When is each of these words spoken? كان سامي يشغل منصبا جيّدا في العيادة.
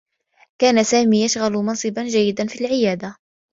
كان 0.61 0.83
سامي 0.83 1.23
يشغل 1.25 1.51
منصبا 1.53 2.03
جيّدا 2.03 2.47
في 2.47 2.61
العيادة. 2.61 3.15